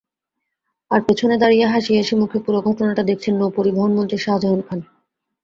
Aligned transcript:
আর 0.91 0.99
পেছনে 1.07 1.35
দাঁড়িয়ে 1.37 1.65
হাসি 1.65 1.91
হাসি 1.97 2.13
মুখে 2.21 2.37
পুরো 2.45 2.59
ঘটনা 2.67 2.91
দেখছেন 3.09 3.33
নৌপরিবহনমন্ত্রী 3.37 4.17
শাজাহান 4.25 4.61
খান। 4.67 4.79